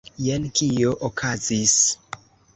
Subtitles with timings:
[0.27, 1.77] Jen kio okazis.